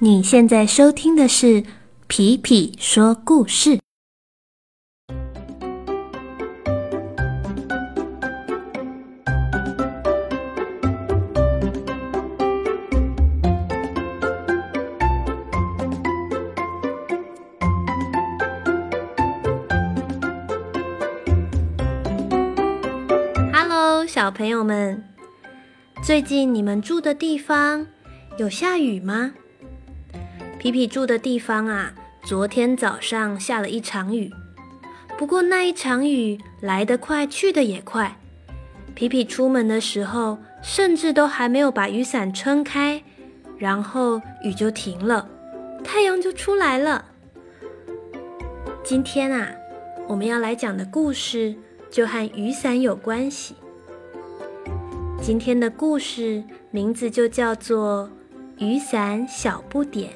[0.00, 1.62] 你现在收听的是
[2.08, 3.70] 《皮皮说故事》。
[24.06, 25.02] 小朋友们，
[26.02, 27.86] 最近你们住的地方
[28.38, 29.34] 有下雨吗？
[30.64, 31.92] 皮皮住的地方啊，
[32.22, 34.32] 昨天早上下了一场雨。
[35.18, 38.16] 不过那一场雨来得快，去得也快。
[38.94, 43.02] 皮皮出门的时候，甚至都还没有把雨伞撑开，
[43.58, 45.28] 然后雨就停了，
[45.84, 47.04] 太阳就出来了。
[48.82, 49.54] 今天啊，
[50.08, 51.54] 我们要来讲的故事
[51.90, 53.54] 就和雨伞有关系。
[55.20, 58.08] 今天的故事名字就叫做
[58.64, 60.08] 《雨伞小不点》。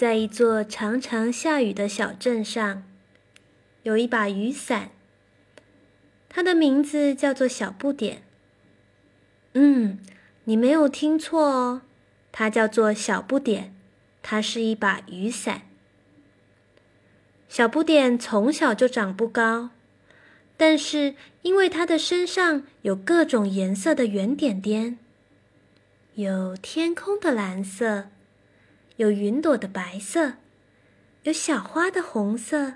[0.00, 2.84] 在一座常常下雨的小镇上，
[3.82, 4.92] 有一把雨伞。
[6.30, 8.22] 它的名字叫做小不点。
[9.52, 9.98] 嗯，
[10.44, 11.82] 你没有听错哦，
[12.32, 13.74] 它叫做小不点。
[14.22, 15.64] 它是一把雨伞。
[17.50, 19.68] 小不点从小就长不高，
[20.56, 24.98] 但是因为它的身上有各种颜色的圆点点，
[26.14, 28.06] 有天空的蓝色。
[29.00, 30.34] 有云朵的白色，
[31.22, 32.74] 有小花的红色，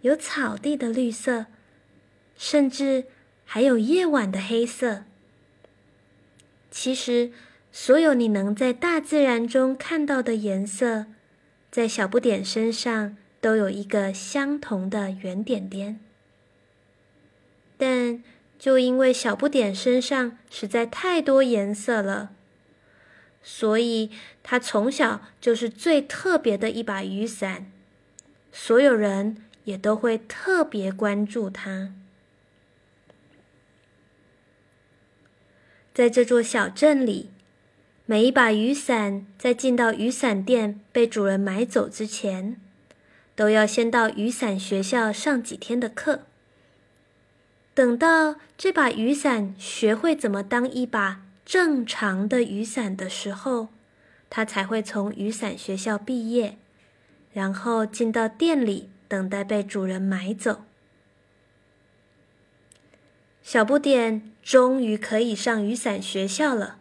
[0.00, 1.44] 有草地的绿色，
[2.38, 3.04] 甚至
[3.44, 5.04] 还有夜晚的黑色。
[6.70, 7.32] 其实，
[7.70, 11.04] 所有你能在大自然中看到的颜色，
[11.70, 16.00] 在小不点身上都有一个相同的圆点点。
[17.76, 18.24] 但
[18.58, 22.32] 就因为小不点身上实在太多颜色了。
[23.42, 24.10] 所以，
[24.42, 27.70] 他从小就是最特别的一把雨伞，
[28.52, 31.92] 所有人也都会特别关注他。
[35.92, 37.30] 在这座小镇里，
[38.06, 42.60] 每一把雨伞在进到雨伞店被主人买走之前，
[43.34, 46.22] 都要先到雨伞学校上几天的课。
[47.74, 51.22] 等到这把雨伞学会怎么当一把。
[51.44, 53.68] 正常的雨伞的时候，
[54.30, 56.56] 他才会从雨伞学校毕业，
[57.32, 60.62] 然后进到店里等待被主人买走。
[63.42, 66.78] 小不点终于可以上雨伞学校了。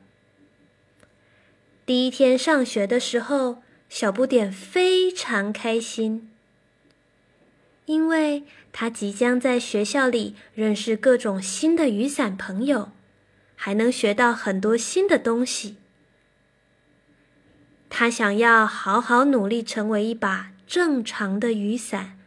[1.86, 6.30] 第一天上学的时候，小不点非常开心，
[7.86, 12.92] 因为他即将在学校里认识各种新的雨伞朋友。
[13.64, 15.78] 还能学到很多新的东西。
[17.92, 22.18] 他想要好好努力，成为一把正常的雨伞，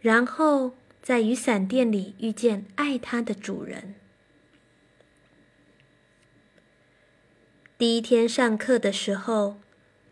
[0.00, 3.96] 然后在雨伞店里遇见爱他的主人。
[7.76, 9.58] 第一天上课的时候，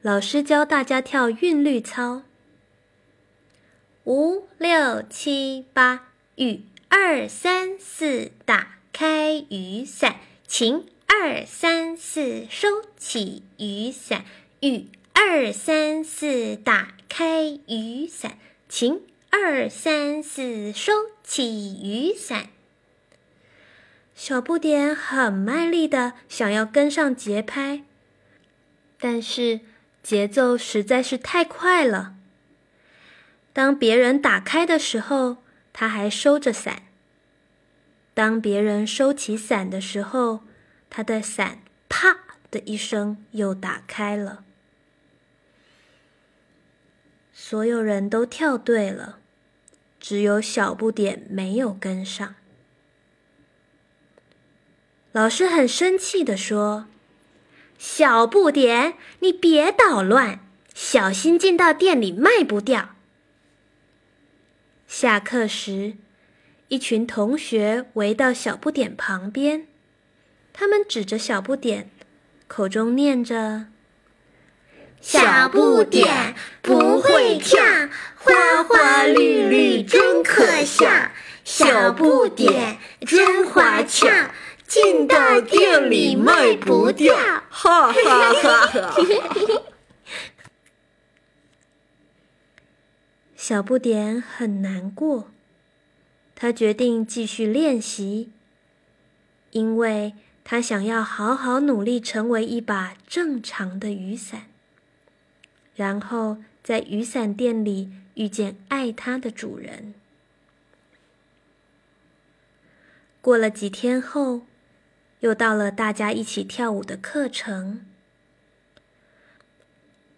[0.03, 2.25] 老师教大家跳韵律操：
[4.05, 10.17] 五六七八，雨二三四，打开雨伞。
[10.57, 14.25] 晴二三四，收起雨伞。
[14.61, 18.39] 雨二三四，打开雨伞。
[18.69, 20.93] 晴二三四，收
[21.25, 22.51] 起雨伞。
[24.15, 27.83] 小不点很卖力的想要跟上节拍，
[29.01, 29.59] 但是
[30.05, 32.15] 节奏实在是太快了。
[33.53, 35.39] 当别人打开的时候，
[35.73, 36.85] 他还收着伞。
[38.15, 40.45] 当别人收起伞的时候，
[40.89, 44.45] 他的伞“啪”的一声又打开了。
[47.33, 49.19] 所有人都跳对了，
[49.99, 52.37] 只有小不点没有跟上。
[55.11, 56.87] 老师很生气的说
[57.77, 60.41] ：“小不点，你别捣乱，
[60.73, 62.95] 小心进到店里卖不掉。”
[64.87, 65.97] 下课时。
[66.69, 69.67] 一群同学围到小不点旁边，
[70.53, 71.91] 他们指着小不点，
[72.47, 73.67] 口中念着
[75.01, 77.63] ：“小不点不会跳，
[78.17, 80.87] 花花绿绿真可笑。
[81.45, 84.31] 小不点真花俏，
[84.67, 87.15] 进到店里卖不掉。
[87.51, 88.97] 哈哈哈哈！
[93.37, 95.31] 小不点很难过，
[96.37, 98.31] 他决定继续练习，
[99.53, 104.47] 因为他想要好好努力，成为一把正常的雨伞，
[105.75, 109.95] 然后在雨伞店里遇见爱它的主人。
[113.21, 114.43] 过了几天后，
[115.21, 117.87] 又到了大家一起跳舞的课程。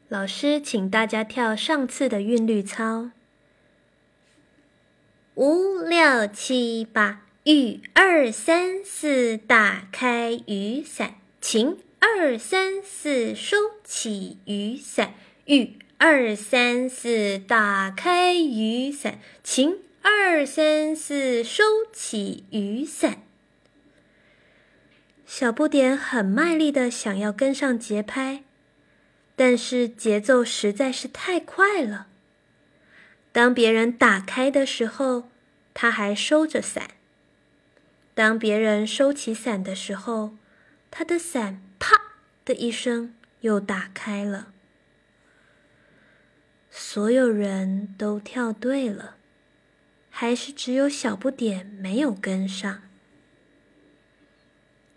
[0.09, 3.11] 老师请大家跳上次的韵律操。
[5.37, 15.12] 五六七八，雨二三四，打开雨伞，晴二三四，收起雨伞，
[15.44, 21.62] 雨二三四，打开雨伞，晴二三四，收
[21.93, 23.19] 起雨伞。
[25.27, 28.43] 小不点很卖力的想要跟上节拍，
[29.37, 32.06] 但是节奏实在是太快了。
[33.37, 35.29] 当别人打开的时候，
[35.75, 36.85] 他还收着伞；
[38.15, 40.35] 当别人收起伞的时候，
[40.91, 42.00] 他的伞“啪”
[42.47, 44.55] 的一声又打开了。
[46.71, 49.17] 所有人都跳对了，
[50.09, 52.85] 还是只有小不点没有跟上。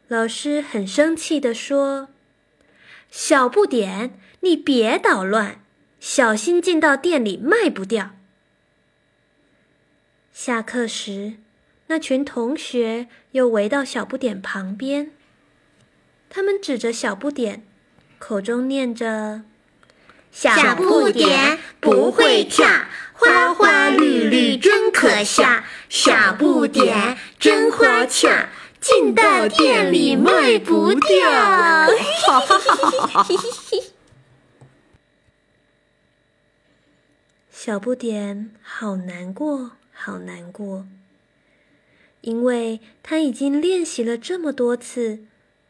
[0.07, 2.07] 老师很生气地说
[3.11, 5.61] ：“小不点，你别捣乱，
[5.99, 8.11] 小心进到店里卖不掉。”
[10.41, 11.33] 下课时，
[11.87, 15.11] 那群同学又围到小不点旁边。
[16.29, 17.67] 他们指着小不点，
[18.19, 19.41] 口中念着
[20.31, 22.65] ：“小不点不会跳，
[23.11, 25.65] 花花绿绿真可笑。
[25.89, 28.47] 小不点真花俏，
[28.79, 31.89] 进到店里卖不掉。
[37.51, 39.71] ”小不点好难过。
[40.01, 40.87] 好难过，
[42.21, 45.25] 因为他已经练习了这么多次，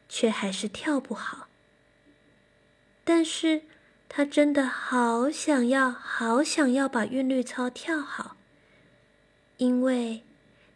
[0.07, 1.47] 却还是跳不好。
[3.03, 3.63] 但是
[4.07, 8.37] 他真的好想要，好想要把韵律操跳好，
[9.57, 10.21] 因为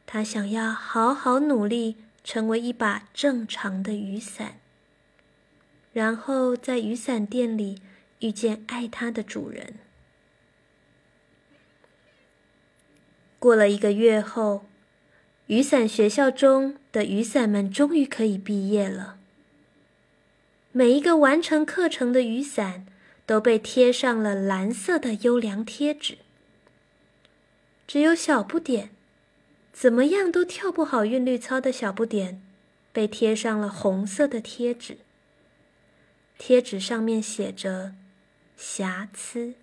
[0.08, 4.60] 他想要好好努力，成为一把正常的雨伞，
[5.94, 7.82] 然后在雨伞店里
[8.20, 9.76] 遇见爱它的主人。
[13.44, 14.64] 过了一个月后，
[15.48, 19.18] 雨伞学校中的雨伞们终于可以毕业了。
[20.72, 22.86] 每一个完成课程的雨伞
[23.26, 26.20] 都被贴上了蓝色的优良贴纸。
[27.86, 28.92] 只有小不点，
[29.74, 32.42] 怎么样都跳不好韵律操的小不点，
[32.94, 35.00] 被贴上了红色的贴纸。
[36.38, 37.94] 贴纸上面写着
[38.56, 39.56] “瑕疵”。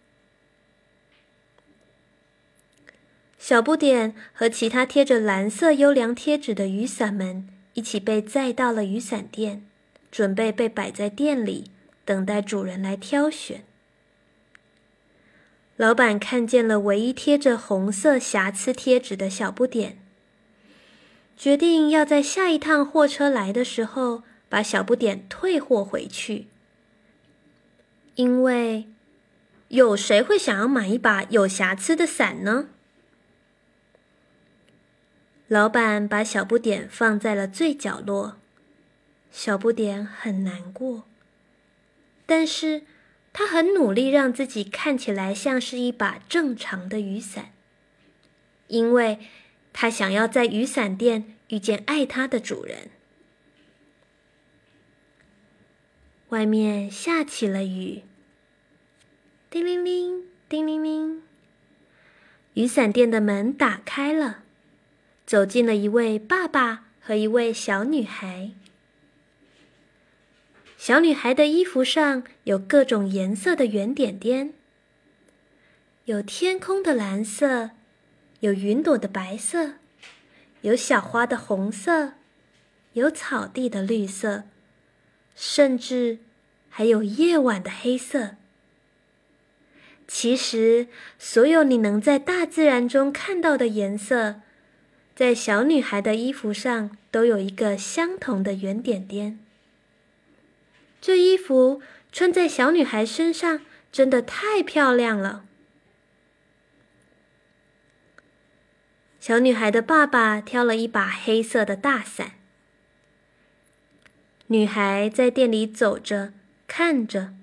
[3.42, 9.64] 小不点和其他贴着蓝色优良贴纸的雨伞们一起被载到了雨伞店，
[10.12, 11.70] 准备被摆在店里，
[12.04, 13.64] 等待主人来挑选。
[15.76, 19.96] 老板看见了唯一贴着红色瑕疵贴纸的小不点，
[21.34, 26.48] 决定要在下一趟货车来的时候把小不点退货回去，
[28.16, 28.86] 因为
[29.68, 32.68] 有谁会想要买一把有瑕疵的伞呢？
[35.50, 38.36] 老板把小不点放在了最角落，
[39.32, 41.02] 小不点很难过，
[42.24, 42.82] 但是
[43.32, 47.50] 他很努力让自己看起来像是一把正常的雨伞，
[48.68, 49.18] 因为
[49.72, 52.88] 他想要在雨伞店遇见爱他的主人。
[56.28, 58.02] 外面下起了雨，
[59.50, 61.24] 叮铃铃，叮铃铃，
[62.54, 64.44] 雨伞店的门打开了。
[65.30, 68.50] 走进了一位爸爸和一位小女孩。
[70.76, 74.52] 小女孩的衣服上有各种颜色的圆点点，
[76.06, 77.70] 有天空的蓝色，
[78.40, 79.74] 有云朵的白色，
[80.62, 82.14] 有小花的红色，
[82.94, 84.42] 有草地的绿色，
[85.36, 86.18] 甚至
[86.68, 88.34] 还有夜晚的黑色。
[90.08, 90.88] 其实，
[91.20, 94.40] 所有你能在大自然中看到的颜色。
[95.20, 99.38] 在小女孩的衣服上都有一个相同的圆点点。
[100.98, 103.60] 这衣服穿在小女孩身上
[103.92, 105.44] 真的太漂亮了。
[109.20, 112.36] 小女孩的爸爸挑了一把黑色的大伞，
[114.46, 116.32] 女孩在店里走着，
[116.66, 117.34] 看着。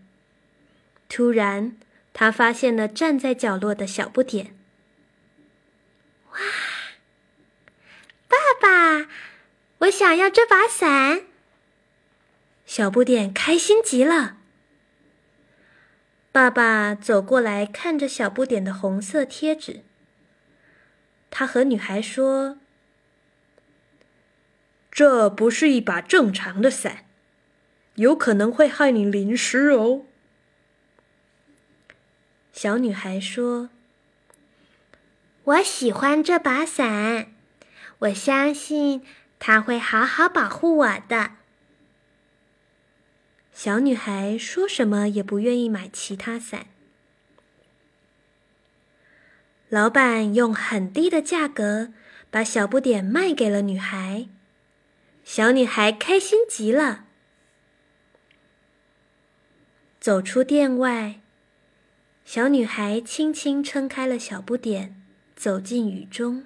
[1.08, 1.78] 突然，
[2.12, 4.56] 她发现了站在角落的小不点。
[6.32, 6.40] 哇！
[8.62, 9.10] 爸爸，
[9.80, 11.24] 我想要这把伞。
[12.66, 14.38] 小不点开心极了。
[16.32, 19.84] 爸爸走过来看着小不点的红色贴纸。
[21.30, 22.58] 他和女孩说
[24.92, 27.06] ：“这不是一把正常的伞，
[27.96, 30.06] 有可能会害你淋湿哦。”
[32.54, 33.70] 小女孩说
[35.44, 37.34] ：“我喜欢这把伞，
[38.00, 39.04] 我相信
[39.40, 41.32] 他会好好保护我的。”
[43.52, 46.68] 小女孩说什么也不愿意买其他伞。
[49.70, 51.92] 老板用很低的价格
[52.30, 54.30] 把小不点卖给了女孩，
[55.26, 57.06] 小女孩开心极了。
[60.00, 61.20] 走出店外，
[62.24, 65.04] 小女孩轻轻撑开了小不点，
[65.36, 66.46] 走进雨中。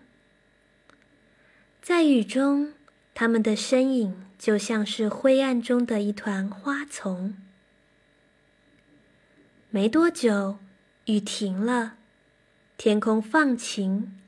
[1.81, 2.73] 在雨中，
[3.13, 4.31] 他们的身影。
[4.41, 7.38] 就像是灰暗中的一团花丛。
[9.69, 10.57] 没多久，
[11.05, 11.93] 雨停了，
[12.75, 14.19] 天空放晴。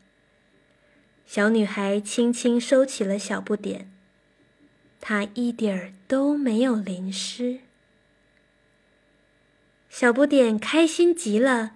[1.25, 3.91] 小女孩轻轻收起了小不点，
[5.01, 7.61] 她一点儿都没有淋湿。
[9.89, 11.71] 小不点开心极了，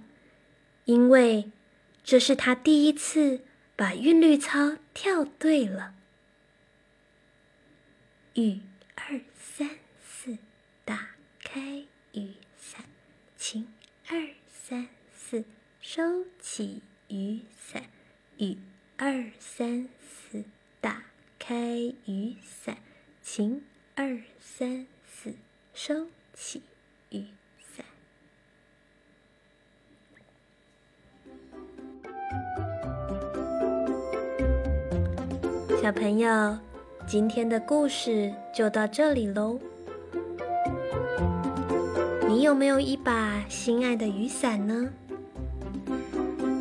[0.85, 1.49] 因为
[2.03, 3.39] 这是他第一次
[3.77, 5.93] 把韵律操跳对了。
[8.33, 8.59] 雨
[8.95, 9.69] 二三
[10.03, 10.39] 四，
[10.83, 11.11] 打
[11.43, 12.83] 开雨伞，
[13.37, 13.71] 晴
[14.07, 15.45] 二三四，
[15.79, 17.83] 收起雨伞。
[18.37, 18.57] 雨
[18.97, 20.43] 二三四，
[20.81, 21.03] 打
[21.37, 21.55] 开
[22.05, 22.79] 雨伞，
[23.21, 25.35] 晴二三四，
[25.75, 26.63] 收起
[27.11, 27.27] 雨
[35.87, 36.57] 小朋友。
[37.07, 39.57] 今天的故事就到这里喽。
[42.27, 44.89] 你有没有一把心爱的雨伞呢？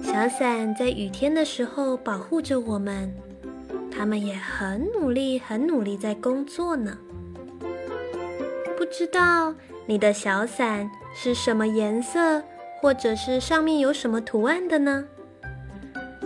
[0.00, 3.12] 小伞在雨天的时候保护着我们，
[3.90, 6.96] 他们也很努力、很努力在工作呢。
[8.78, 9.52] 不知道
[9.86, 12.44] 你的小伞是什么颜色，
[12.80, 15.04] 或者是上面有什么图案的呢？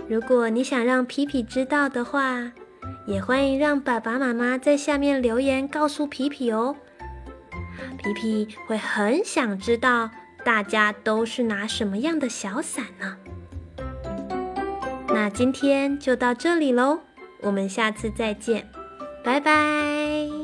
[0.06, 2.52] 如果你想让皮皮知道的话，
[3.10, 6.76] 也欢迎让爸爸妈妈在下面留言告诉皮皮哦，
[7.98, 10.08] 皮皮会很想知道
[10.44, 13.16] 大家都是拿什么样的小伞呢？
[15.08, 17.00] 那今天就到这里喽，
[17.40, 18.70] 我们下次再见，
[19.24, 20.39] 拜拜。